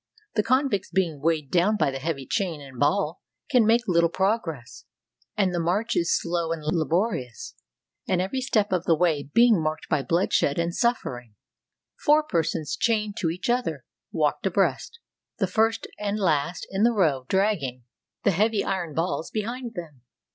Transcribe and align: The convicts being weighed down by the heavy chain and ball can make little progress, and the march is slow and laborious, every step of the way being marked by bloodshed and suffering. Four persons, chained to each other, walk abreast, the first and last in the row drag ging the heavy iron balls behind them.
The 0.33 0.41
convicts 0.41 0.89
being 0.89 1.21
weighed 1.21 1.51
down 1.51 1.77
by 1.77 1.91
the 1.91 1.99
heavy 1.99 2.25
chain 2.25 2.59
and 2.59 2.79
ball 2.79 3.21
can 3.51 3.67
make 3.67 3.87
little 3.87 4.09
progress, 4.09 4.85
and 5.37 5.53
the 5.53 5.59
march 5.59 5.95
is 5.95 6.19
slow 6.19 6.51
and 6.51 6.63
laborious, 6.65 7.53
every 8.09 8.41
step 8.41 8.71
of 8.71 8.85
the 8.85 8.95
way 8.95 9.21
being 9.31 9.61
marked 9.61 9.87
by 9.89 10.01
bloodshed 10.01 10.57
and 10.57 10.73
suffering. 10.73 11.35
Four 12.03 12.23
persons, 12.23 12.75
chained 12.75 13.15
to 13.19 13.29
each 13.29 13.47
other, 13.47 13.85
walk 14.11 14.43
abreast, 14.43 14.97
the 15.37 15.45
first 15.45 15.85
and 15.99 16.17
last 16.19 16.65
in 16.71 16.81
the 16.81 16.93
row 16.93 17.27
drag 17.29 17.59
ging 17.59 17.83
the 18.23 18.31
heavy 18.31 18.63
iron 18.63 18.95
balls 18.95 19.29
behind 19.29 19.75
them. 19.75 20.01